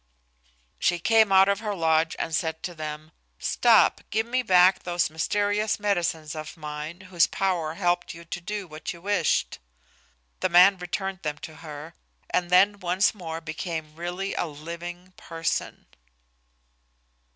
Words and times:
She 0.79 0.97
came 0.97 1.31
out 1.31 1.47
of 1.47 1.59
her 1.59 1.75
lodge 1.75 2.15
and 2.17 2.33
said 2.35 2.63
to 2.63 2.73
them, 2.73 3.11
"Stop; 3.37 4.01
give 4.09 4.25
me 4.25 4.41
back 4.41 4.81
those 4.81 5.11
mysterious 5.11 5.79
medicines 5.79 6.33
of 6.33 6.57
mine, 6.57 7.01
whose 7.01 7.27
power 7.27 7.75
helped 7.75 8.15
you 8.15 8.25
to 8.25 8.41
do 8.41 8.65
what 8.65 8.93
you 8.93 8.99
wished." 8.99 9.59
The 10.39 10.49
man 10.49 10.79
returned 10.79 11.19
them 11.21 11.37
to 11.43 11.57
her, 11.57 11.93
and 12.31 12.49
then 12.49 12.79
once 12.79 13.13
more 13.13 13.41
became 13.41 13.95
really 13.95 14.33
a 14.33 14.47
living 14.47 15.13
person. 15.17 15.85